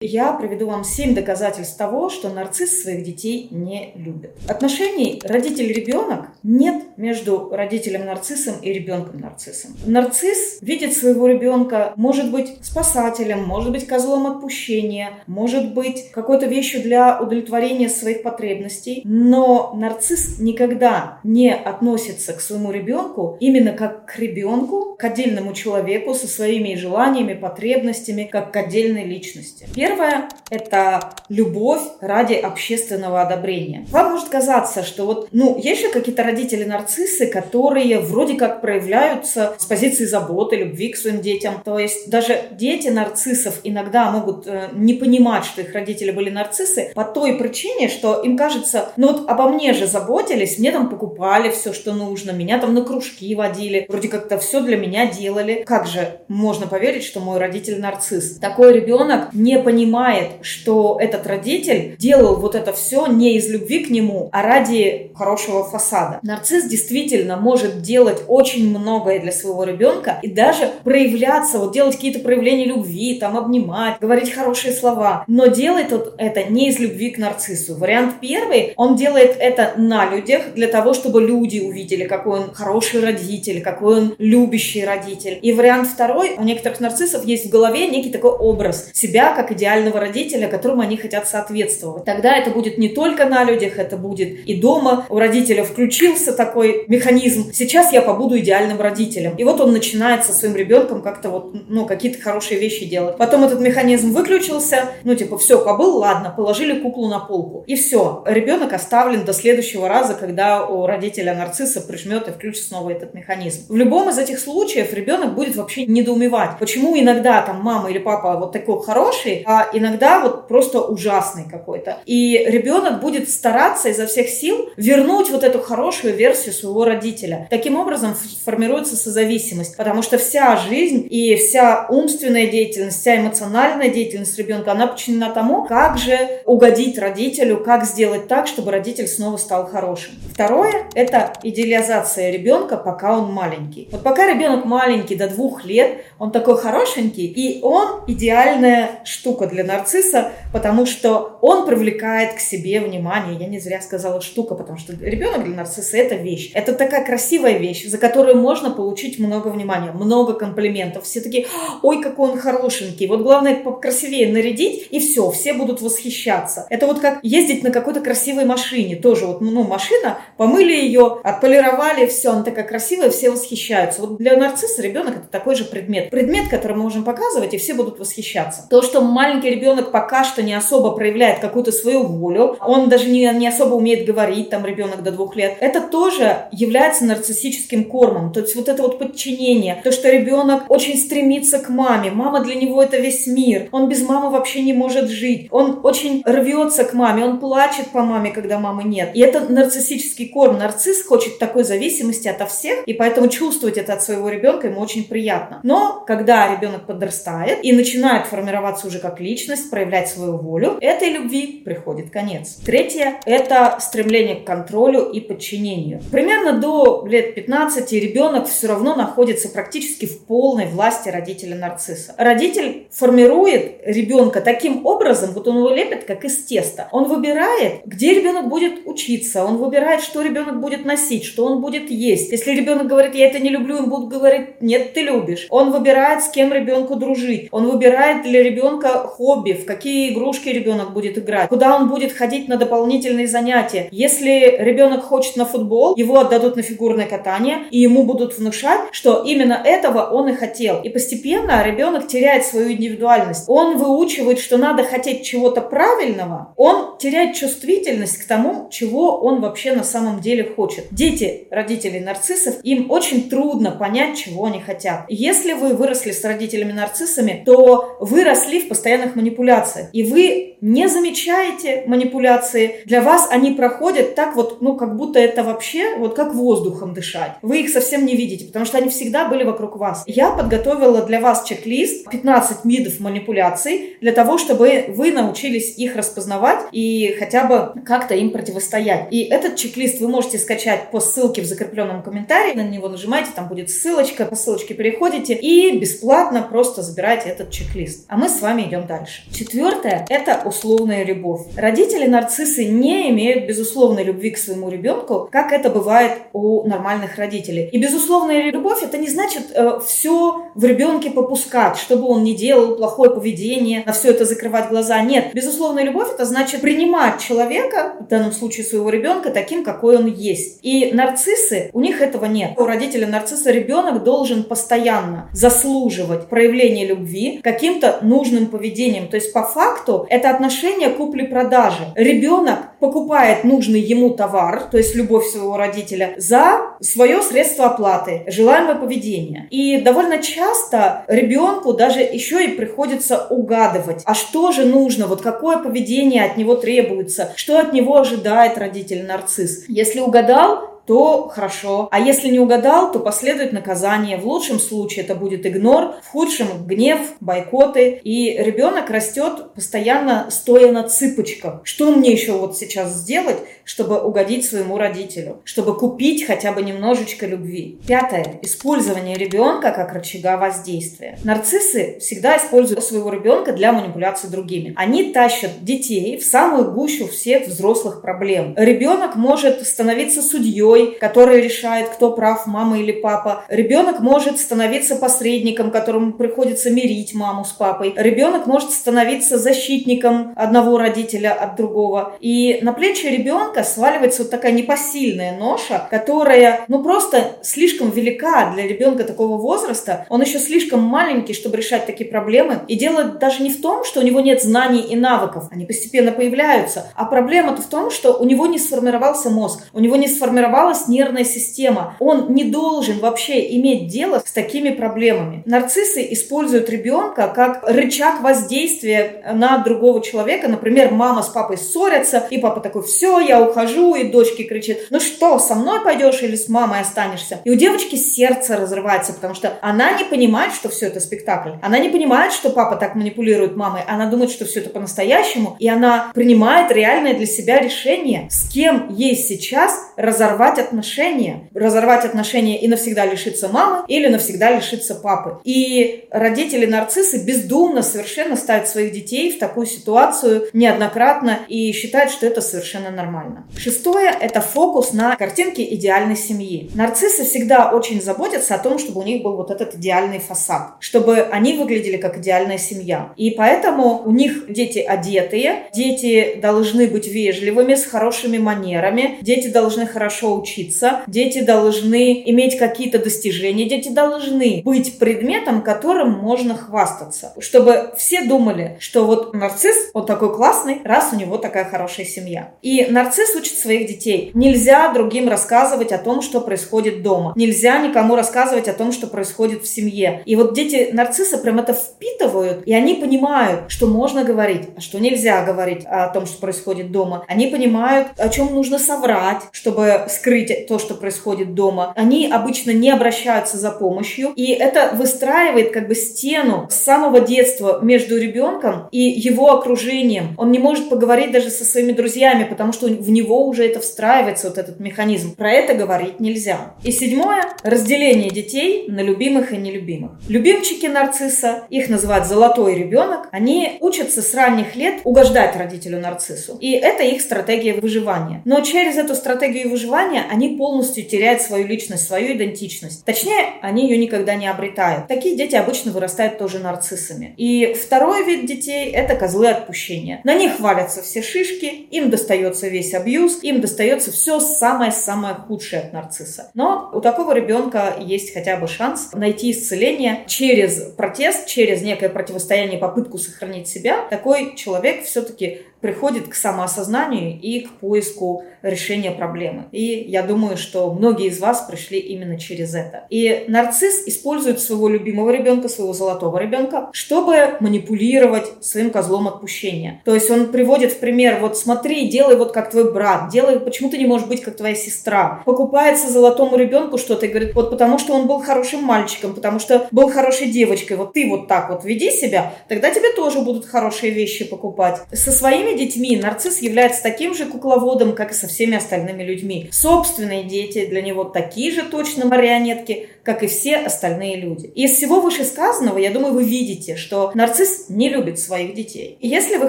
Я 0.00 0.32
приведу 0.34 0.68
вам 0.68 0.84
семь 0.84 1.12
доказательств 1.12 1.76
того, 1.76 2.08
что 2.08 2.28
нарцисс 2.28 2.82
своих 2.82 3.02
детей 3.02 3.48
не 3.50 3.90
любит. 3.96 4.30
Отношений 4.46 5.20
родитель-ребенок 5.24 6.28
нет 6.44 6.84
между 6.96 7.50
родителем-нарциссом 7.50 8.60
и 8.62 8.72
ребенком-нарциссом. 8.72 9.72
Нарцисс 9.86 10.58
видит 10.60 10.96
своего 10.96 11.26
ребенка, 11.26 11.94
может 11.96 12.30
быть, 12.30 12.58
спасателем, 12.62 13.42
может 13.42 13.72
быть, 13.72 13.88
козлом 13.88 14.28
отпущения, 14.28 15.14
может 15.26 15.74
быть, 15.74 16.12
какой-то 16.12 16.46
вещью 16.46 16.80
для 16.80 17.20
удовлетворения 17.20 17.88
своих 17.88 18.22
потребностей, 18.22 19.02
но 19.04 19.72
нарцисс 19.74 20.38
никогда 20.38 21.18
не 21.24 21.52
относится 21.52 22.34
к 22.34 22.40
своему 22.40 22.70
ребенку 22.70 23.36
именно 23.40 23.72
как 23.72 24.06
к 24.06 24.16
ребенку, 24.20 24.94
к 24.96 25.02
отдельному 25.02 25.54
человеку 25.54 26.14
со 26.14 26.28
своими 26.28 26.76
желаниями, 26.76 27.34
потребностями, 27.34 28.28
как 28.30 28.52
к 28.52 28.56
отдельной 28.56 29.02
личности. 29.02 29.66
Первое– 29.88 30.28
это 30.50 31.14
любовь 31.30 31.80
ради 32.00 32.34
общественного 32.34 33.22
одобрения. 33.22 33.86
Вам 33.90 34.12
может 34.12 34.28
казаться, 34.28 34.82
что 34.82 35.06
вот, 35.06 35.28
ну, 35.32 35.58
есть 35.58 35.80
же 35.80 35.90
какие-то 35.90 36.22
родители-нарциссы, 36.22 37.26
которые 37.26 37.98
вроде 38.00 38.34
как 38.34 38.60
проявляются 38.60 39.54
с 39.56 39.64
позиции 39.64 40.04
заботы, 40.04 40.56
любви 40.56 40.90
к 40.90 40.96
своим 40.96 41.22
детям. 41.22 41.62
То 41.64 41.78
есть 41.78 42.10
даже 42.10 42.38
дети 42.50 42.88
нарциссов 42.88 43.60
иногда 43.64 44.10
могут 44.10 44.46
э, 44.46 44.68
не 44.74 44.92
понимать, 44.92 45.46
что 45.46 45.62
их 45.62 45.72
родители 45.72 46.10
были 46.10 46.28
нарциссы 46.28 46.92
по 46.94 47.04
той 47.04 47.36
причине, 47.38 47.88
что 47.88 48.20
им 48.20 48.36
кажется, 48.36 48.90
ну 48.96 49.12
вот 49.12 49.28
обо 49.28 49.48
мне 49.48 49.72
же 49.72 49.86
заботились, 49.86 50.58
мне 50.58 50.70
там 50.70 50.90
покупали 50.90 51.50
все, 51.50 51.72
что 51.72 51.94
нужно, 51.94 52.32
меня 52.32 52.58
там 52.58 52.74
на 52.74 52.82
кружки 52.82 53.34
водили, 53.34 53.86
вроде 53.88 54.08
как-то 54.08 54.38
все 54.38 54.60
для 54.60 54.76
меня 54.76 55.06
делали. 55.06 55.64
Как 55.66 55.86
же 55.86 56.20
можно 56.28 56.66
поверить, 56.66 57.04
что 57.04 57.20
мой 57.20 57.38
родитель 57.38 57.80
нарцисс? 57.80 58.38
Такой 58.38 58.74
ребенок 58.74 59.32
не 59.32 59.58
понимает 59.58 59.77
понимает, 59.78 60.30
что 60.40 60.98
этот 61.00 61.24
родитель 61.28 61.94
делал 61.98 62.34
вот 62.36 62.56
это 62.56 62.72
все 62.72 63.06
не 63.06 63.36
из 63.36 63.48
любви 63.48 63.84
к 63.84 63.90
нему, 63.90 64.28
а 64.32 64.42
ради 64.42 65.12
хорошего 65.14 65.62
фасада. 65.62 66.18
Нарцисс 66.22 66.64
действительно 66.64 67.36
может 67.36 67.80
делать 67.80 68.22
очень 68.26 68.76
многое 68.76 69.20
для 69.20 69.30
своего 69.30 69.62
ребенка 69.62 70.18
и 70.22 70.28
даже 70.28 70.68
проявляться, 70.82 71.58
вот 71.58 71.72
делать 71.72 71.94
какие-то 71.94 72.18
проявления 72.18 72.64
любви, 72.64 73.18
там 73.20 73.36
обнимать, 73.36 74.00
говорить 74.00 74.32
хорошие 74.32 74.72
слова. 74.72 75.22
Но 75.28 75.46
делает 75.46 75.92
он 75.92 76.02
это 76.18 76.42
не 76.44 76.70
из 76.70 76.80
любви 76.80 77.10
к 77.10 77.18
нарциссу. 77.18 77.76
Вариант 77.76 78.14
первый, 78.20 78.72
он 78.76 78.96
делает 78.96 79.36
это 79.38 79.74
на 79.76 80.10
людях 80.10 80.54
для 80.54 80.66
того, 80.66 80.92
чтобы 80.92 81.20
люди 81.20 81.60
увидели, 81.60 82.04
какой 82.04 82.40
он 82.40 82.52
хороший 82.52 83.00
родитель, 83.00 83.62
какой 83.62 83.98
он 83.98 84.14
любящий 84.18 84.84
родитель. 84.84 85.38
И 85.40 85.52
вариант 85.52 85.86
второй, 85.86 86.34
у 86.36 86.42
некоторых 86.42 86.80
нарциссов 86.80 87.24
есть 87.24 87.46
в 87.46 87.50
голове 87.50 87.86
некий 87.86 88.10
такой 88.10 88.32
образ 88.32 88.90
себя 88.92 89.34
как 89.34 89.52
идеального 89.52 89.67
идеального 89.68 90.00
родителя, 90.00 90.48
которому 90.48 90.82
они 90.82 90.96
хотят 90.96 91.28
соответствовать. 91.28 92.04
Тогда 92.04 92.36
это 92.36 92.50
будет 92.50 92.78
не 92.78 92.88
только 92.88 93.26
на 93.26 93.44
людях, 93.44 93.78
это 93.78 93.96
будет 93.96 94.46
и 94.46 94.54
дома. 94.54 95.06
У 95.08 95.18
родителя 95.18 95.62
включился 95.62 96.32
такой 96.32 96.84
механизм. 96.88 97.52
Сейчас 97.52 97.92
я 97.92 98.02
побуду 98.02 98.38
идеальным 98.38 98.80
родителем. 98.80 99.34
И 99.36 99.44
вот 99.44 99.60
он 99.60 99.72
начинает 99.72 100.24
со 100.24 100.32
своим 100.32 100.56
ребенком 100.56 101.02
как-то 101.02 101.28
вот, 101.28 101.52
ну, 101.68 101.84
какие-то 101.84 102.20
хорошие 102.20 102.58
вещи 102.58 102.86
делать. 102.86 103.16
Потом 103.18 103.44
этот 103.44 103.60
механизм 103.60 104.12
выключился. 104.12 104.86
Ну, 105.04 105.14
типа, 105.14 105.36
все, 105.38 105.62
побыл, 105.62 105.98
ладно, 105.98 106.32
положили 106.34 106.80
куклу 106.80 107.08
на 107.08 107.18
полку. 107.18 107.64
И 107.66 107.76
все. 107.76 108.22
Ребенок 108.26 108.72
оставлен 108.72 109.24
до 109.24 109.32
следующего 109.32 109.88
раза, 109.88 110.14
когда 110.14 110.66
у 110.66 110.86
родителя 110.86 111.34
нарцисса 111.34 111.80
прижмет 111.80 112.28
и 112.28 112.30
включит 112.30 112.64
снова 112.64 112.90
этот 112.90 113.14
механизм. 113.14 113.66
В 113.68 113.76
любом 113.76 114.08
из 114.08 114.18
этих 114.18 114.38
случаев 114.38 114.92
ребенок 114.94 115.34
будет 115.34 115.56
вообще 115.56 115.84
недоумевать, 115.84 116.58
почему 116.58 116.98
иногда 116.98 117.42
там 117.42 117.62
мама 117.62 117.90
или 117.90 117.98
папа 117.98 118.36
вот 118.38 118.52
такой 118.52 118.82
хороший, 118.82 119.42
а 119.46 119.57
иногда 119.72 120.20
вот 120.20 120.48
просто 120.48 120.80
ужасный 120.80 121.44
какой-то. 121.48 121.98
И 122.06 122.44
ребенок 122.46 123.00
будет 123.00 123.28
стараться 123.28 123.88
изо 123.88 124.06
всех 124.06 124.28
сил 124.28 124.70
вернуть 124.76 125.30
вот 125.30 125.44
эту 125.44 125.60
хорошую 125.60 126.14
версию 126.14 126.54
своего 126.54 126.84
родителя. 126.84 127.46
Таким 127.50 127.78
образом 127.78 128.14
формируется 128.44 128.96
созависимость, 128.96 129.76
потому 129.76 130.02
что 130.02 130.18
вся 130.18 130.56
жизнь 130.56 131.06
и 131.10 131.36
вся 131.36 131.86
умственная 131.88 132.46
деятельность, 132.46 133.00
вся 133.00 133.16
эмоциональная 133.16 133.88
деятельность 133.88 134.38
ребенка, 134.38 134.72
она 134.72 134.86
подчинена 134.86 135.30
тому, 135.30 135.66
как 135.66 135.98
же 135.98 136.16
угодить 136.44 136.98
родителю, 136.98 137.58
как 137.58 137.84
сделать 137.84 138.28
так, 138.28 138.46
чтобы 138.46 138.70
родитель 138.70 139.08
снова 139.08 139.36
стал 139.36 139.66
хорошим. 139.66 140.12
Второе– 140.32 140.88
это 140.94 141.32
идеализация 141.42 142.30
ребенка, 142.30 142.76
пока 142.76 143.18
он 143.18 143.32
маленький. 143.32 143.88
Вот 143.90 144.02
пока 144.02 144.26
ребенок 144.26 144.64
маленький, 144.64 145.16
до 145.16 145.28
двух 145.28 145.64
лет, 145.64 145.98
он 146.18 146.30
такой 146.30 146.56
хорошенький, 146.56 147.26
и 147.26 147.60
он 147.62 148.00
идеальная 148.06 149.00
штука 149.04 149.46
для 149.48 149.64
нарцисса, 149.64 150.32
потому 150.52 150.86
что 150.86 151.38
он 151.40 151.66
привлекает 151.66 152.34
к 152.34 152.40
себе 152.40 152.80
внимание. 152.80 153.36
Я 153.38 153.46
не 153.46 153.58
зря 153.58 153.80
сказала 153.80 154.20
штука, 154.20 154.54
потому 154.54 154.78
что 154.78 154.92
ребенок 154.92 155.44
для 155.44 155.54
нарцисса 155.54 155.96
это 155.96 156.14
вещь. 156.14 156.50
Это 156.54 156.72
такая 156.72 157.04
красивая 157.04 157.58
вещь, 157.58 157.86
за 157.86 157.98
которую 157.98 158.36
можно 158.36 158.70
получить 158.70 159.18
много 159.18 159.48
внимания, 159.48 159.92
много 159.92 160.34
комплиментов. 160.34 161.04
Все 161.04 161.20
такие, 161.20 161.46
ой, 161.82 162.02
какой 162.02 162.30
он 162.30 162.38
хорошенький. 162.38 163.06
Вот 163.06 163.22
главное 163.22 163.62
красивее 163.80 164.32
нарядить, 164.32 164.88
и 164.90 165.00
все, 165.00 165.30
все 165.30 165.52
будут 165.52 165.80
восхищаться. 165.80 166.66
Это 166.70 166.86
вот 166.86 167.00
как 167.00 167.18
ездить 167.22 167.62
на 167.62 167.70
какой-то 167.70 168.00
красивой 168.00 168.44
машине. 168.44 168.96
Тоже 168.96 169.26
вот, 169.26 169.40
ну, 169.40 169.64
машина, 169.64 170.18
помыли 170.38 170.72
ее, 170.72 171.18
отполировали, 171.22 172.06
все, 172.06 172.30
она 172.30 172.42
такая 172.42 172.64
красивая, 172.64 173.10
все 173.10 173.30
восхищаются. 173.30 174.00
Вот 174.00 174.16
для 174.16 174.36
нарцисса 174.36 174.80
ребенок 174.80 175.16
это 175.16 175.26
такой 175.30 175.54
же 175.56 175.64
предмет. 175.64 176.10
Предмет, 176.10 176.48
который 176.48 176.76
мы 176.76 176.84
можем 176.84 177.04
показывать, 177.04 177.52
и 177.52 177.58
все 177.58 177.74
будут 177.74 177.98
восхищаться. 177.98 178.66
То, 178.70 178.80
что 178.80 179.02
маленький 179.02 179.50
ребенок 179.50 179.90
пока 179.90 180.24
что 180.24 180.42
не 180.42 180.54
особо 180.54 180.92
проявляет 180.92 181.40
какую-то 181.40 181.72
свою 181.72 182.04
волю, 182.04 182.56
он 182.60 182.88
даже 182.88 183.10
не, 183.10 183.28
не 183.34 183.48
особо 183.48 183.74
умеет 183.74 184.06
говорить, 184.06 184.48
там 184.48 184.64
ребенок 184.64 185.02
до 185.02 185.10
двух 185.10 185.36
лет, 185.36 185.56
это 185.60 185.80
тоже 185.80 186.46
является 186.52 187.04
нарциссическим 187.04 187.84
кормом. 187.84 188.32
То 188.32 188.40
есть 188.40 188.54
вот 188.54 188.68
это 188.68 188.82
вот 188.82 188.98
подчинение, 188.98 189.80
то, 189.82 189.90
что 189.90 190.08
ребенок 190.08 190.70
очень 190.70 190.96
стремится 190.96 191.58
к 191.58 191.68
маме, 191.68 192.10
мама 192.10 192.40
для 192.40 192.54
него 192.54 192.82
это 192.82 192.96
весь 192.96 193.26
мир, 193.26 193.68
он 193.72 193.88
без 193.88 194.06
мамы 194.08 194.30
вообще 194.30 194.62
не 194.62 194.72
может 194.72 195.08
жить, 195.08 195.48
он 195.50 195.80
очень 195.82 196.22
рвется 196.24 196.84
к 196.84 196.94
маме, 196.94 197.24
он 197.24 197.40
плачет 197.40 197.88
по 197.88 198.02
маме, 198.02 198.30
когда 198.30 198.60
мамы 198.60 198.84
нет. 198.84 199.10
И 199.14 199.20
это 199.20 199.40
нарциссический 199.40 200.27
корм. 200.28 200.58
Нарцисс 200.58 201.04
хочет 201.04 201.38
такой 201.38 201.64
зависимости 201.64 202.28
от 202.28 202.38
всех, 202.50 202.84
и 202.86 202.94
поэтому 202.94 203.28
чувствовать 203.28 203.78
это 203.78 203.94
от 203.94 204.02
своего 204.02 204.28
ребенка 204.28 204.68
ему 204.68 204.80
очень 204.80 205.04
приятно. 205.04 205.60
Но 205.62 206.04
когда 206.06 206.54
ребенок 206.54 206.86
подрастает 206.86 207.58
и 207.62 207.72
начинает 207.72 208.26
формироваться 208.26 208.86
уже 208.86 208.98
как 208.98 209.20
личность, 209.20 209.70
проявлять 209.70 210.08
свою 210.08 210.36
волю, 210.36 210.78
этой 210.80 211.10
любви 211.10 211.62
приходит 211.64 212.10
конец. 212.10 212.58
Третье– 212.64 213.20
это 213.26 213.78
стремление 213.80 214.36
к 214.36 214.44
контролю 214.44 215.10
и 215.10 215.20
подчинению. 215.20 216.00
Примерно 216.10 216.54
до 216.60 217.04
лет 217.06 217.34
15 217.34 217.92
ребенок 217.92 218.46
все 218.48 218.68
равно 218.68 218.94
находится 218.94 219.48
практически 219.48 220.06
в 220.06 220.24
полной 220.26 220.66
власти 220.66 221.08
родителя-нарцисса. 221.08 222.14
Родитель 222.16 222.86
формирует 222.90 223.80
ребенка 223.84 224.40
таким 224.40 224.86
образом, 224.86 225.32
вот 225.32 225.48
он 225.48 225.58
его 225.58 225.70
лепит 225.70 226.04
как 226.04 226.24
из 226.24 226.44
теста. 226.44 226.88
Он 226.92 227.04
выбирает, 227.04 227.84
где 227.84 228.14
ребенок 228.14 228.48
будет 228.48 228.86
учиться, 228.86 229.44
он 229.44 229.56
выбирает, 229.56 230.02
что 230.02 230.17
ребенок 230.22 230.60
будет 230.60 230.84
носить, 230.84 231.24
что 231.24 231.44
он 231.44 231.60
будет 231.60 231.90
есть. 231.90 232.32
Если 232.32 232.52
ребенок 232.52 232.86
говорит, 232.86 233.14
я 233.14 233.26
это 233.26 233.38
не 233.38 233.50
люблю, 233.50 233.78
он 233.78 233.90
будет 233.90 234.08
говорить, 234.08 234.60
нет, 234.60 234.92
ты 234.92 235.02
любишь. 235.02 235.46
Он 235.50 235.70
выбирает, 235.70 236.22
с 236.22 236.28
кем 236.28 236.52
ребенку 236.52 236.96
дружить. 236.96 237.48
Он 237.50 237.68
выбирает 237.68 238.22
для 238.22 238.42
ребенка 238.42 238.88
хобби, 238.88 239.52
в 239.52 239.64
какие 239.64 240.12
игрушки 240.12 240.48
ребенок 240.48 240.92
будет 240.92 241.18
играть, 241.18 241.48
куда 241.48 241.76
он 241.76 241.88
будет 241.88 242.12
ходить 242.12 242.48
на 242.48 242.56
дополнительные 242.56 243.26
занятия. 243.26 243.88
Если 243.90 244.56
ребенок 244.58 245.04
хочет 245.04 245.36
на 245.36 245.44
футбол, 245.44 245.94
его 245.96 246.18
отдадут 246.18 246.56
на 246.56 246.62
фигурное 246.62 247.06
катание, 247.06 247.64
и 247.70 247.80
ему 247.80 248.04
будут 248.04 248.38
внушать, 248.38 248.80
что 248.92 249.22
именно 249.24 249.60
этого 249.64 250.10
он 250.10 250.28
и 250.28 250.34
хотел. 250.34 250.80
И 250.82 250.88
постепенно 250.88 251.62
ребенок 251.64 252.08
теряет 252.08 252.44
свою 252.44 252.72
индивидуальность. 252.72 253.44
Он 253.48 253.76
выучивает, 253.78 254.38
что 254.38 254.56
надо 254.56 254.82
хотеть 254.82 255.24
чего-то 255.24 255.60
правильного, 255.60 256.52
он 256.56 256.98
теряет 256.98 257.36
чувствительность 257.36 258.18
к 258.18 258.26
тому, 258.26 258.68
чего 258.70 259.18
он 259.18 259.40
вообще 259.40 259.72
на 259.72 259.84
самом 259.84 260.07
деле 260.20 260.44
хочет. 260.44 260.86
Дети 260.90 261.46
родителей 261.50 262.00
нарциссов, 262.00 262.56
им 262.62 262.90
очень 262.90 263.28
трудно 263.28 263.72
понять, 263.72 264.18
чего 264.18 264.46
они 264.46 264.60
хотят. 264.60 265.04
Если 265.08 265.52
вы 265.52 265.74
выросли 265.74 266.12
с 266.12 266.24
родителями 266.24 266.72
нарциссами, 266.72 267.42
то 267.44 267.96
вы 268.00 268.24
росли 268.24 268.60
в 268.60 268.68
постоянных 268.68 269.16
манипуляциях. 269.16 269.88
И 269.92 270.02
вы 270.02 270.56
не 270.60 270.88
замечаете 270.88 271.84
манипуляции, 271.86 272.80
для 272.84 273.00
вас 273.00 273.28
они 273.30 273.52
проходят 273.52 274.14
так 274.14 274.34
вот, 274.34 274.60
ну, 274.60 274.76
как 274.76 274.96
будто 274.96 275.18
это 275.18 275.44
вообще 275.44 275.96
вот 275.96 276.14
как 276.14 276.34
воздухом 276.34 276.94
дышать. 276.94 277.32
Вы 277.42 277.60
их 277.60 277.70
совсем 277.70 278.04
не 278.04 278.16
видите, 278.16 278.46
потому 278.46 278.64
что 278.64 278.78
они 278.78 278.88
всегда 278.88 279.28
были 279.28 279.44
вокруг 279.44 279.76
вас. 279.76 280.02
Я 280.06 280.30
подготовила 280.30 281.02
для 281.02 281.20
вас 281.20 281.44
чек-лист 281.44 282.08
15 282.10 282.64
видов 282.64 283.00
манипуляций 283.00 283.96
для 284.00 284.12
того, 284.12 284.38
чтобы 284.38 284.86
вы 284.88 285.12
научились 285.12 285.76
их 285.78 285.96
распознавать 285.96 286.60
и 286.72 287.14
хотя 287.18 287.44
бы 287.44 287.80
как-то 287.82 288.14
им 288.14 288.30
противостоять. 288.30 289.08
И 289.12 289.22
этот 289.22 289.56
чек-лист 289.56 289.97
вы 290.00 290.08
можете 290.08 290.38
скачать 290.38 290.90
по 290.90 291.00
ссылке 291.00 291.42
в 291.42 291.46
закрепленном 291.46 292.02
комментарии, 292.02 292.54
на 292.54 292.62
него 292.62 292.88
нажимаете, 292.88 293.30
там 293.34 293.48
будет 293.48 293.70
ссылочка, 293.70 294.24
по 294.24 294.36
ссылочке 294.36 294.74
переходите 294.74 295.34
и 295.34 295.78
бесплатно 295.78 296.46
просто 296.48 296.82
забирайте 296.82 297.28
этот 297.28 297.50
чек-лист. 297.50 298.04
А 298.08 298.16
мы 298.16 298.28
с 298.28 298.40
вами 298.40 298.62
идем 298.62 298.86
дальше. 298.86 299.22
Четвертое– 299.32 300.06
это 300.08 300.42
условная 300.44 301.04
любовь. 301.04 301.42
Родители-нарциссы 301.56 302.64
не 302.66 303.10
имеют 303.10 303.46
безусловной 303.46 304.04
любви 304.04 304.30
к 304.30 304.38
своему 304.38 304.68
ребенку, 304.68 305.28
как 305.30 305.52
это 305.52 305.70
бывает 305.70 306.12
у 306.32 306.66
нормальных 306.68 307.16
родителей. 307.16 307.68
И 307.72 307.78
безусловная 307.78 308.50
любовь– 308.50 308.82
это 308.82 308.98
не 308.98 309.08
значит 309.08 309.50
э, 309.54 309.80
все 309.86 310.46
в 310.54 310.64
ребенке 310.64 311.10
попускать, 311.10 311.76
чтобы 311.76 312.06
он 312.08 312.24
не 312.24 312.34
делал 312.34 312.76
плохое 312.76 313.10
поведение, 313.10 313.82
на 313.84 313.92
все 313.92 314.10
это 314.10 314.24
закрывать 314.24 314.68
глаза. 314.68 315.00
Нет, 315.02 315.32
безусловная 315.34 315.84
любовь– 315.84 316.08
это 316.14 316.24
значит 316.24 316.60
принимать 316.60 317.20
человека, 317.20 317.96
в 318.00 318.06
данном 318.06 318.32
случае 318.32 318.64
своего 318.64 318.90
ребенка, 318.90 319.30
таким, 319.30 319.64
какой 319.64 319.87
он 319.96 320.06
есть. 320.06 320.60
И 320.62 320.90
нарциссы, 320.92 321.70
у 321.72 321.80
них 321.80 322.00
этого 322.00 322.26
нет. 322.26 322.52
У 322.56 322.64
родителя 322.64 323.06
нарцисса 323.06 323.50
ребенок 323.50 324.02
должен 324.04 324.44
постоянно 324.44 325.28
заслуживать 325.32 326.28
проявления 326.28 326.86
любви 326.86 327.40
каким-то 327.42 327.98
нужным 328.02 328.46
поведением. 328.46 329.08
То 329.08 329.16
есть 329.16 329.32
по 329.32 329.42
факту 329.42 330.06
это 330.10 330.30
отношение 330.30 330.90
купли-продажи. 330.90 331.92
Ребенок 331.94 332.78
покупает 332.80 333.44
нужный 333.44 333.80
ему 333.80 334.10
товар, 334.10 334.68
то 334.70 334.78
есть 334.78 334.94
любовь 334.94 335.26
своего 335.26 335.56
родителя, 335.56 336.14
за 336.16 336.60
свое 336.80 337.22
средство 337.22 337.66
оплаты, 337.66 338.24
желаемое 338.26 338.76
поведение. 338.76 339.46
И 339.50 339.78
довольно 339.78 340.18
часто 340.18 341.04
ребенку 341.08 341.72
даже 341.72 342.00
еще 342.00 342.44
и 342.44 342.48
приходится 342.48 343.26
угадывать, 343.30 344.02
а 344.04 344.14
что 344.14 344.52
же 344.52 344.64
нужно, 344.64 345.06
вот 345.06 345.20
какое 345.20 345.58
поведение 345.58 346.24
от 346.24 346.36
него 346.36 346.54
требуется, 346.54 347.32
что 347.36 347.58
от 347.58 347.72
него 347.72 347.96
ожидает 347.96 348.58
родитель-нарцисс. 348.58 349.67
Если 349.68 350.00
угадал, 350.00 350.77
то 350.88 351.28
хорошо. 351.28 351.88
А 351.92 352.00
если 352.00 352.28
не 352.28 352.40
угадал, 352.40 352.90
то 352.90 352.98
последует 352.98 353.52
наказание. 353.52 354.16
В 354.16 354.26
лучшем 354.26 354.58
случае 354.58 355.04
это 355.04 355.14
будет 355.14 355.44
игнор, 355.44 355.96
в 356.02 356.08
худшем 356.08 356.66
гнев, 356.66 356.98
бойкоты. 357.20 358.00
И 358.02 358.34
ребенок 358.42 358.88
растет 358.88 359.52
постоянно 359.54 360.28
стоя 360.30 360.72
на 360.72 360.84
цыпочках. 360.84 361.60
Что 361.64 361.92
мне 361.92 362.10
еще 362.10 362.32
вот 362.32 362.56
сейчас 362.56 362.94
сделать, 362.94 363.36
чтобы 363.64 364.00
угодить 364.00 364.46
своему 364.46 364.78
родителю? 364.78 365.42
Чтобы 365.44 365.76
купить 365.78 366.24
хотя 366.26 366.52
бы 366.52 366.62
немножечко 366.62 367.26
любви. 367.26 367.78
Пятое. 367.86 368.38
Использование 368.40 369.16
ребенка 369.16 369.72
как 369.72 369.92
рычага 369.92 370.38
воздействия. 370.38 371.18
Нарциссы 371.22 371.98
всегда 372.00 372.38
используют 372.38 372.82
своего 372.82 373.12
ребенка 373.12 373.52
для 373.52 373.72
манипуляции 373.72 374.28
другими. 374.28 374.72
Они 374.74 375.12
тащат 375.12 375.62
детей 375.62 376.16
в 376.16 376.24
самую 376.24 376.72
гущу 376.72 377.08
всех 377.08 377.46
взрослых 377.46 378.00
проблем. 378.00 378.54
Ребенок 378.56 379.16
может 379.16 379.66
становиться 379.66 380.22
судьей, 380.22 380.77
судьей, 380.78 380.98
который 380.98 381.40
решает, 381.40 381.88
кто 381.88 382.12
прав, 382.12 382.46
мама 382.46 382.78
или 382.78 382.92
папа. 382.92 383.44
Ребенок 383.48 384.00
может 384.00 384.38
становиться 384.38 384.96
посредником, 384.96 385.70
которому 385.70 386.12
приходится 386.12 386.70
мирить 386.70 387.14
маму 387.14 387.44
с 387.44 387.52
папой. 387.52 387.94
Ребенок 387.96 388.46
может 388.46 388.70
становиться 388.70 389.38
защитником 389.38 390.32
одного 390.36 390.78
родителя 390.78 391.32
от 391.32 391.56
другого. 391.56 392.16
И 392.20 392.58
на 392.62 392.72
плечи 392.72 393.06
ребенка 393.06 393.64
сваливается 393.64 394.22
вот 394.22 394.30
такая 394.30 394.52
непосильная 394.52 395.36
ноша, 395.38 395.86
которая, 395.90 396.64
ну, 396.68 396.82
просто 396.82 397.38
слишком 397.42 397.90
велика 397.90 398.52
для 398.54 398.66
ребенка 398.66 399.04
такого 399.04 399.36
возраста. 399.36 400.06
Он 400.08 400.22
еще 400.22 400.38
слишком 400.38 400.80
маленький, 400.80 401.34
чтобы 401.34 401.56
решать 401.56 401.86
такие 401.86 402.08
проблемы. 402.08 402.60
И 402.68 402.76
дело 402.76 403.04
даже 403.04 403.42
не 403.42 403.50
в 403.50 403.60
том, 403.60 403.84
что 403.84 404.00
у 404.00 404.02
него 404.02 404.20
нет 404.20 404.42
знаний 404.42 404.80
и 404.80 404.96
навыков. 404.96 405.44
Они 405.50 405.64
постепенно 405.64 406.12
появляются. 406.12 406.90
А 406.94 407.04
проблема-то 407.04 407.62
в 407.62 407.66
том, 407.66 407.90
что 407.90 408.12
у 408.14 408.24
него 408.24 408.46
не 408.46 408.58
сформировался 408.58 409.30
мозг. 409.30 409.64
У 409.72 409.80
него 409.80 409.96
не 409.96 410.08
сформировался 410.08 410.67
сформировалась 410.68 410.88
нервная 410.88 411.24
система. 411.24 411.96
Он 411.98 412.34
не 412.34 412.44
должен 412.44 412.98
вообще 412.98 413.54
иметь 413.56 413.88
дело 413.88 414.22
с 414.24 414.32
такими 414.32 414.70
проблемами. 414.70 415.42
Нарциссы 415.46 416.06
используют 416.10 416.68
ребенка 416.68 417.32
как 417.34 417.62
рычаг 417.68 418.22
воздействия 418.22 419.22
на 419.34 419.58
другого 419.58 420.02
человека. 420.02 420.48
Например, 420.48 420.90
мама 420.90 421.22
с 421.22 421.28
папой 421.28 421.58
ссорятся, 421.58 422.26
и 422.30 422.38
папа 422.38 422.60
такой, 422.60 422.82
все, 422.82 423.20
я 423.20 423.40
ухожу, 423.40 423.94
и 423.94 424.04
дочке 424.04 424.44
кричит, 424.44 424.86
ну 424.90 425.00
что, 425.00 425.38
со 425.38 425.54
мной 425.54 425.80
пойдешь 425.82 426.22
или 426.22 426.36
с 426.36 426.48
мамой 426.48 426.80
останешься? 426.80 427.40
И 427.44 427.50
у 427.50 427.54
девочки 427.54 427.96
сердце 427.96 428.56
разрывается, 428.56 429.12
потому 429.12 429.34
что 429.34 429.58
она 429.62 429.92
не 429.92 430.04
понимает, 430.04 430.54
что 430.54 430.68
все 430.68 430.86
это 430.86 431.00
спектакль. 431.00 431.50
Она 431.62 431.78
не 431.78 431.88
понимает, 431.88 432.32
что 432.32 432.50
папа 432.50 432.76
так 432.76 432.94
манипулирует 432.94 433.56
мамой. 433.56 433.82
Она 433.86 434.06
думает, 434.06 434.30
что 434.30 434.44
все 434.44 434.60
это 434.60 434.70
по-настоящему, 434.70 435.56
и 435.58 435.68
она 435.68 436.10
принимает 436.14 436.70
реальное 436.72 437.14
для 437.14 437.26
себя 437.26 437.60
решение, 437.60 438.28
с 438.30 438.48
кем 438.48 438.88
ей 438.90 439.16
сейчас 439.16 439.92
разорвать 439.96 440.57
разорвать 440.58 440.68
отношения, 440.68 441.48
разорвать 441.54 442.04
отношения 442.04 442.60
и 442.60 442.68
навсегда 442.68 443.06
лишиться 443.06 443.48
мамы 443.48 443.84
или 443.88 444.08
навсегда 444.08 444.50
лишиться 444.50 444.94
папы. 444.94 445.38
И 445.44 446.06
родители-нарциссы 446.10 447.24
бездумно 447.24 447.82
совершенно 447.82 448.36
ставят 448.36 448.68
своих 448.68 448.92
детей 448.92 449.32
в 449.32 449.38
такую 449.38 449.66
ситуацию 449.66 450.48
неоднократно 450.52 451.40
и 451.48 451.72
считают, 451.72 452.10
что 452.10 452.26
это 452.26 452.40
совершенно 452.40 452.90
нормально. 452.90 453.46
Шестое– 453.56 454.14
это 454.20 454.40
фокус 454.40 454.92
на 454.92 455.16
картинке 455.16 455.62
идеальной 455.74 456.16
семьи. 456.16 456.70
Нарциссы 456.74 457.24
всегда 457.24 457.70
очень 457.70 458.00
заботятся 458.02 458.54
о 458.54 458.58
том, 458.58 458.78
чтобы 458.78 459.00
у 459.00 459.04
них 459.04 459.22
был 459.22 459.36
вот 459.36 459.50
этот 459.50 459.74
идеальный 459.74 460.18
фасад, 460.18 460.72
чтобы 460.80 461.20
они 461.20 461.54
выглядели 461.54 461.96
как 461.96 462.18
идеальная 462.18 462.58
семья. 462.58 463.12
И 463.16 463.30
поэтому 463.30 464.02
у 464.04 464.10
них 464.10 464.52
дети 464.52 464.78
одетые, 464.78 465.68
дети 465.74 466.38
должны 466.40 466.86
быть 466.86 467.08
вежливыми, 467.08 467.74
с 467.74 467.84
хорошими 467.84 468.38
манерами, 468.38 469.18
дети 469.20 469.48
должны 469.48 469.86
хорошо 469.86 470.37
учиться 470.38 471.02
дети 471.06 471.40
должны 471.40 472.22
иметь 472.30 472.58
какие-то 472.58 472.98
достижения, 472.98 473.68
дети 473.68 473.88
должны 473.88 474.62
быть 474.64 474.98
предметом, 474.98 475.62
которым 475.62 476.12
можно 476.12 476.56
хвастаться. 476.56 477.32
Чтобы 477.38 477.92
все 477.96 478.24
думали, 478.24 478.76
что 478.80 479.04
вот 479.04 479.34
нарцисс, 479.34 479.90
он 479.94 480.06
такой 480.06 480.34
классный, 480.34 480.80
раз 480.84 481.10
у 481.12 481.16
него 481.16 481.38
такая 481.38 481.64
хорошая 481.64 482.06
семья. 482.06 482.50
И 482.62 482.86
нарцисс 482.88 483.34
учит 483.34 483.58
своих 483.58 483.88
детей. 483.88 484.30
Нельзя 484.34 484.92
другим 484.92 485.28
рассказывать 485.28 485.92
о 485.92 485.98
том, 485.98 486.22
что 486.22 486.40
происходит 486.40 487.02
дома. 487.02 487.32
Нельзя 487.36 487.78
никому 487.78 488.16
рассказывать 488.16 488.68
о 488.68 488.72
том, 488.72 488.92
что 488.92 489.06
происходит 489.06 489.62
в 489.62 489.66
семье. 489.66 490.22
И 490.24 490.36
вот 490.36 490.54
дети 490.54 490.90
нарцисса 490.92 491.38
прям 491.38 491.58
это 491.58 491.72
впитывают, 491.72 492.62
и 492.66 492.74
они 492.74 492.94
понимают, 492.94 493.64
что 493.68 493.86
можно 493.86 494.24
говорить, 494.24 494.68
а 494.76 494.80
что 494.80 494.98
нельзя 494.98 495.44
говорить 495.44 495.84
о 495.84 496.08
том, 496.08 496.26
что 496.26 496.40
происходит 496.40 496.92
дома. 496.92 497.24
Они 497.28 497.46
понимают, 497.48 498.08
о 498.16 498.28
чем 498.28 498.54
нужно 498.54 498.78
соврать, 498.78 499.42
чтобы 499.52 500.06
скрыть 500.08 500.27
скрыть 500.28 500.66
то, 500.66 500.78
что 500.78 500.94
происходит 500.94 501.54
дома. 501.54 501.92
Они 501.96 502.30
обычно 502.30 502.70
не 502.70 502.90
обращаются 502.90 503.56
за 503.56 503.70
помощью, 503.70 504.32
и 504.36 504.52
это 504.52 504.90
выстраивает 504.94 505.72
как 505.72 505.88
бы 505.88 505.94
стену 505.94 506.66
с 506.70 506.74
самого 506.74 507.20
детства 507.20 507.78
между 507.82 508.18
ребенком 508.18 508.88
и 508.92 509.00
его 509.00 509.50
окружением. 509.50 510.34
Он 510.36 510.52
не 510.52 510.58
может 510.58 510.90
поговорить 510.90 511.32
даже 511.32 511.50
со 511.50 511.64
своими 511.64 511.92
друзьями, 511.92 512.44
потому 512.44 512.72
что 512.72 512.86
в 512.88 513.10
него 513.10 513.46
уже 513.46 513.66
это 513.66 513.80
встраивается, 513.80 514.48
вот 514.48 514.58
этот 514.58 514.80
механизм. 514.80 515.34
Про 515.34 515.52
это 515.52 515.74
говорить 515.74 516.20
нельзя. 516.20 516.74
И 516.84 516.92
седьмое– 516.92 517.42
разделение 517.62 518.30
детей 518.30 518.84
на 518.88 519.00
любимых 519.00 519.52
и 519.52 519.56
нелюбимых. 519.56 520.12
Любимчики 520.28 520.86
нарцисса, 520.86 521.64
их 521.70 521.88
называют 521.88 522.26
золотой 522.26 522.74
ребенок, 522.74 523.28
они 523.32 523.78
учатся 523.80 524.20
с 524.20 524.34
ранних 524.34 524.76
лет 524.76 525.00
угождать 525.04 525.56
родителю 525.56 526.00
нарциссу. 526.00 526.58
И 526.60 526.72
это 526.72 527.02
их 527.02 527.22
стратегия 527.22 527.74
выживания. 527.74 528.42
Но 528.44 528.60
через 528.60 528.96
эту 528.96 529.14
стратегию 529.14 529.70
выживания 529.70 530.17
они 530.30 530.56
полностью 530.56 531.04
теряют 531.04 531.42
свою 531.42 531.66
личность, 531.66 532.06
свою 532.06 532.36
идентичность. 532.36 533.04
Точнее, 533.04 533.54
они 533.62 533.88
ее 533.88 533.98
никогда 533.98 534.34
не 534.34 534.46
обретают. 534.46 535.08
Такие 535.08 535.36
дети 535.36 535.56
обычно 535.56 535.92
вырастают 535.92 536.38
тоже 536.38 536.58
нарциссами. 536.58 537.34
И 537.36 537.74
второй 537.74 538.24
вид 538.24 538.46
детей– 538.46 538.90
это 538.92 539.14
козлы 539.14 539.48
отпущения. 539.48 540.20
На 540.24 540.34
них 540.34 540.60
валятся 540.60 541.02
все 541.02 541.22
шишки, 541.22 541.66
им 541.66 542.10
достается 542.10 542.68
весь 542.68 542.94
абьюз, 542.94 543.42
им 543.42 543.60
достается 543.60 544.12
все 544.12 544.40
самое-самое 544.40 545.34
худшее 545.34 545.82
от 545.82 545.92
нарцисса. 545.92 546.50
Но 546.54 546.90
у 546.92 547.00
такого 547.00 547.32
ребенка 547.32 547.96
есть 548.00 548.32
хотя 548.32 548.56
бы 548.56 548.68
шанс 548.68 549.10
найти 549.12 549.52
исцеление 549.52 550.24
через 550.26 550.80
протест, 550.96 551.46
через 551.46 551.82
некое 551.82 552.08
противостояние, 552.08 552.78
попытку 552.78 553.18
сохранить 553.18 553.68
себя. 553.68 554.06
Такой 554.10 554.54
человек 554.56 555.04
все-таки 555.04 555.62
приходит 555.80 556.28
к 556.28 556.34
самоосознанию 556.34 557.38
и 557.40 557.60
к 557.60 557.70
поиску 557.72 558.44
решения 558.62 559.12
проблемы. 559.12 559.66
И 559.72 560.04
я 560.08 560.22
думаю, 560.22 560.56
что 560.56 560.92
многие 560.92 561.26
из 561.26 561.38
вас 561.38 561.62
пришли 561.68 561.98
именно 561.98 562.38
через 562.38 562.74
это. 562.74 563.04
И 563.10 563.44
нарцисс 563.48 564.06
использует 564.06 564.60
своего 564.60 564.88
любимого 564.88 565.30
ребенка, 565.30 565.68
своего 565.68 565.92
золотого 565.92 566.38
ребенка, 566.38 566.88
чтобы 566.92 567.56
манипулировать 567.60 568.46
своим 568.60 568.90
козлом 568.90 569.28
отпущения. 569.28 570.00
То 570.04 570.14
есть 570.14 570.30
он 570.30 570.46
приводит 570.46 570.92
в 570.92 570.98
пример, 570.98 571.38
вот 571.40 571.58
смотри, 571.58 572.08
делай 572.08 572.36
вот 572.36 572.52
как 572.52 572.70
твой 572.70 572.92
брат, 572.92 573.30
делай, 573.30 573.60
почему 573.60 573.90
ты 573.90 573.98
не 573.98 574.06
можешь 574.06 574.26
быть 574.26 574.42
как 574.42 574.56
твоя 574.56 574.74
сестра. 574.74 575.42
Покупается 575.44 576.10
золотому 576.10 576.56
ребенку 576.56 576.98
что-то 576.98 577.26
и 577.26 577.28
говорит, 577.28 577.54
вот 577.54 577.70
потому 577.70 577.98
что 577.98 578.14
он 578.14 578.26
был 578.26 578.40
хорошим 578.40 578.82
мальчиком, 578.82 579.34
потому 579.34 579.58
что 579.58 579.88
был 579.90 580.10
хорошей 580.10 580.50
девочкой, 580.50 580.96
вот 580.96 581.12
ты 581.12 581.28
вот 581.28 581.48
так 581.48 581.68
вот 581.70 581.84
веди 581.84 582.10
себя, 582.10 582.54
тогда 582.68 582.90
тебе 582.90 583.12
тоже 583.14 583.40
будут 583.40 583.66
хорошие 583.66 584.12
вещи 584.12 584.44
покупать. 584.44 585.00
Со 585.12 585.32
своими 585.32 585.76
детьми 585.76 586.16
нарцисс 586.16 586.62
является 586.62 587.02
таким 587.02 587.34
же 587.34 587.44
кукловодом, 587.44 588.14
как 588.14 588.30
и 588.30 588.34
со 588.34 588.46
всеми 588.46 588.76
остальными 588.76 589.22
людьми. 589.22 589.68
Собственные 589.98 590.44
дети 590.44 590.86
для 590.86 591.02
него 591.02 591.24
такие 591.24 591.72
же 591.72 591.82
точно 591.82 592.24
марионетки, 592.24 593.08
как 593.24 593.42
и 593.42 593.48
все 593.48 593.78
остальные 593.78 594.36
люди. 594.36 594.66
Из 594.66 594.92
всего 594.92 595.20
вышесказанного, 595.20 595.98
я 595.98 596.12
думаю, 596.12 596.34
вы 596.34 596.44
видите, 596.44 596.94
что 596.94 597.32
нарцисс 597.34 597.86
не 597.88 598.08
любит 598.08 598.38
своих 598.38 598.74
детей. 598.74 599.18
И 599.18 599.26
если 599.26 599.56
вы 599.56 599.68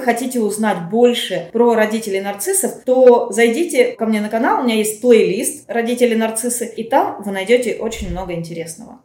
хотите 0.00 0.38
узнать 0.38 0.88
больше 0.88 1.48
про 1.52 1.74
родителей 1.74 2.20
нарциссов, 2.20 2.84
то 2.84 3.32
зайдите 3.32 3.86
ко 3.98 4.06
мне 4.06 4.20
на 4.20 4.28
канал, 4.28 4.60
у 4.60 4.62
меня 4.66 4.76
есть 4.76 5.00
плейлист 5.00 5.64
«Родители 5.66 6.14
нарциссы», 6.14 6.64
и 6.64 6.84
там 6.84 7.20
вы 7.24 7.32
найдете 7.32 7.78
очень 7.80 8.12
много 8.12 8.32
интересного. 8.32 9.00